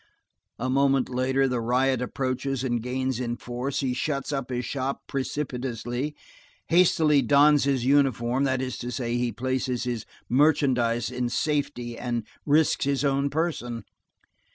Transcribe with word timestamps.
A 0.57 0.67
moment 0.67 1.09
later, 1.09 1.47
the 1.47 1.61
riot 1.61 2.01
approaches 2.01 2.63
and 2.63 2.81
gains 2.81 3.19
in 3.19 3.37
force, 3.37 3.81
he 3.81 3.93
shuts 3.93 4.33
up 4.33 4.49
his 4.49 4.65
shop 4.65 5.01
precipitately, 5.07 6.15
hastily 6.69 7.21
dons 7.21 7.65
his 7.65 7.85
uniform, 7.85 8.43
that 8.45 8.63
is 8.63 8.79
to 8.79 8.89
say, 8.91 9.13
he 9.15 9.31
places 9.31 9.83
his 9.83 10.07
merchandise 10.27 11.11
in 11.11 11.29
safety 11.29 11.99
and 11.99 12.23
risks 12.47 12.85
his 12.85 13.05
own 13.05 13.29
person. 13.29 13.83